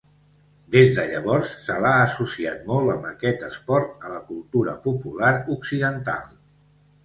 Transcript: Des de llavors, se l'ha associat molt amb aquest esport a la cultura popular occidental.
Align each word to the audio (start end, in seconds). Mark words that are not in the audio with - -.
Des 0.75 0.95
de 0.99 1.03
llavors, 1.11 1.51
se 1.65 1.75
l'ha 1.83 1.91
associat 2.07 2.65
molt 2.71 2.95
amb 2.95 3.07
aquest 3.11 3.47
esport 3.51 4.09
a 4.11 4.17
la 4.17 4.25
cultura 4.33 4.77
popular 4.89 5.33
occidental. 5.61 6.29